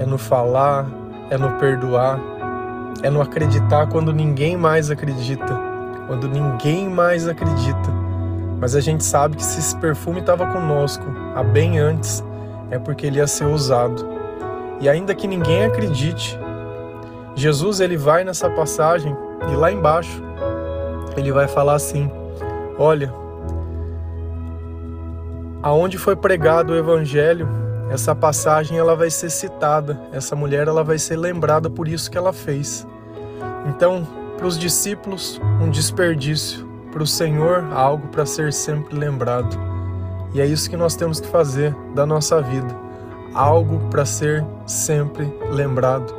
é 0.00 0.04
no 0.04 0.18
falar, 0.18 0.86
é 1.30 1.38
no 1.38 1.52
perdoar, 1.58 2.18
é 3.04 3.08
no 3.08 3.22
acreditar 3.22 3.86
quando 3.86 4.12
ninguém 4.12 4.56
mais 4.56 4.90
acredita, 4.90 5.60
quando 6.08 6.28
ninguém 6.28 6.88
mais 6.88 7.28
acredita. 7.28 7.88
Mas 8.60 8.74
a 8.74 8.80
gente 8.80 9.04
sabe 9.04 9.36
que 9.36 9.44
se 9.44 9.60
esse 9.60 9.76
perfume 9.76 10.18
estava 10.18 10.44
conosco 10.46 11.04
há 11.36 11.42
bem 11.42 11.78
antes, 11.78 12.24
é 12.68 12.78
porque 12.80 13.06
ele 13.06 13.18
ia 13.18 13.28
ser 13.28 13.46
usado. 13.46 14.09
E 14.80 14.88
ainda 14.88 15.14
que 15.14 15.28
ninguém 15.28 15.64
acredite, 15.64 16.38
Jesus 17.34 17.80
ele 17.80 17.98
vai 17.98 18.24
nessa 18.24 18.48
passagem 18.48 19.14
e 19.52 19.54
lá 19.54 19.70
embaixo 19.70 20.22
ele 21.16 21.30
vai 21.30 21.46
falar 21.46 21.74
assim: 21.74 22.10
Olha, 22.78 23.12
aonde 25.62 25.98
foi 25.98 26.16
pregado 26.16 26.72
o 26.72 26.76
evangelho, 26.76 27.46
essa 27.90 28.14
passagem 28.14 28.78
ela 28.78 28.96
vai 28.96 29.10
ser 29.10 29.28
citada, 29.28 30.00
essa 30.12 30.34
mulher 30.34 30.66
ela 30.66 30.82
vai 30.82 30.98
ser 30.98 31.16
lembrada 31.16 31.68
por 31.68 31.86
isso 31.86 32.10
que 32.10 32.16
ela 32.16 32.32
fez. 32.32 32.86
Então, 33.66 34.06
para 34.38 34.46
os 34.46 34.58
discípulos, 34.58 35.38
um 35.60 35.68
desperdício, 35.68 36.66
para 36.90 37.02
o 37.02 37.06
Senhor, 37.06 37.64
algo 37.74 38.08
para 38.08 38.24
ser 38.24 38.50
sempre 38.52 38.96
lembrado. 38.96 39.58
E 40.32 40.40
é 40.40 40.46
isso 40.46 40.70
que 40.70 40.76
nós 40.76 40.96
temos 40.96 41.20
que 41.20 41.28
fazer 41.28 41.74
da 41.94 42.06
nossa 42.06 42.40
vida 42.40 42.89
algo 43.34 43.78
para 43.90 44.04
ser 44.04 44.44
sempre 44.66 45.32
lembrado, 45.50 46.14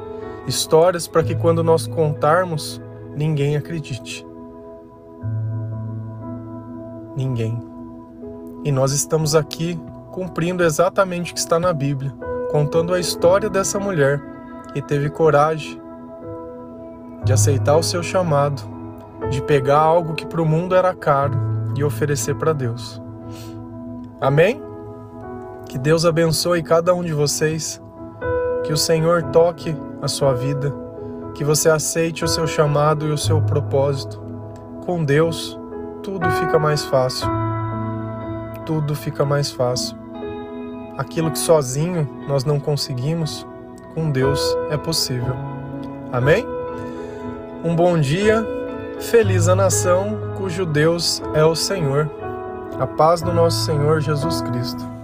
histórias 0.47 1.07
para 1.07 1.23
que 1.23 1.35
quando 1.35 1.63
nós 1.63 1.87
contarmos, 1.87 2.81
ninguém 3.15 3.55
acredite. 3.55 4.25
Ninguém. 7.15 7.61
E 8.63 8.71
nós 8.71 8.91
estamos 8.91 9.35
aqui 9.35 9.79
cumprindo 10.11 10.63
exatamente 10.63 11.31
o 11.31 11.33
que 11.33 11.39
está 11.39 11.59
na 11.59 11.73
Bíblia, 11.73 12.13
contando 12.51 12.93
a 12.93 12.99
história 12.99 13.49
dessa 13.49 13.79
mulher 13.79 14.21
que 14.73 14.81
teve 14.81 15.09
coragem 15.09 15.81
de 17.23 17.33
aceitar 17.33 17.77
o 17.77 17.83
seu 17.83 18.01
chamado, 18.01 18.61
de 19.29 19.41
pegar 19.41 19.79
algo 19.79 20.15
que 20.15 20.25
para 20.25 20.41
o 20.41 20.45
mundo 20.45 20.75
era 20.75 20.93
caro 20.93 21.37
e 21.75 21.83
oferecer 21.83 22.35
para 22.35 22.53
Deus. 22.53 23.01
Amém? 24.19 24.70
Que 25.71 25.77
Deus 25.77 26.03
abençoe 26.03 26.61
cada 26.61 26.93
um 26.93 27.01
de 27.01 27.13
vocês. 27.13 27.81
Que 28.65 28.73
o 28.73 28.77
Senhor 28.77 29.23
toque 29.31 29.73
a 30.01 30.07
sua 30.09 30.33
vida. 30.33 30.75
Que 31.33 31.45
você 31.45 31.69
aceite 31.69 32.25
o 32.25 32.27
seu 32.27 32.45
chamado 32.45 33.07
e 33.07 33.11
o 33.11 33.17
seu 33.17 33.41
propósito. 33.41 34.21
Com 34.85 35.01
Deus, 35.01 35.57
tudo 36.03 36.29
fica 36.29 36.59
mais 36.59 36.83
fácil. 36.83 37.25
Tudo 38.65 38.93
fica 38.93 39.23
mais 39.23 39.49
fácil. 39.49 39.95
Aquilo 40.97 41.31
que 41.31 41.39
sozinho 41.39 42.05
nós 42.27 42.43
não 42.43 42.59
conseguimos, 42.59 43.47
com 43.95 44.11
Deus 44.11 44.41
é 44.71 44.75
possível. 44.75 45.33
Amém? 46.11 46.45
Um 47.63 47.73
bom 47.77 47.97
dia, 47.97 48.45
feliz 48.99 49.47
a 49.47 49.55
nação 49.55 50.33
cujo 50.35 50.65
Deus 50.65 51.23
é 51.33 51.45
o 51.45 51.55
Senhor. 51.55 52.11
A 52.77 52.85
paz 52.85 53.21
do 53.21 53.31
nosso 53.31 53.63
Senhor 53.63 54.01
Jesus 54.01 54.41
Cristo. 54.41 55.00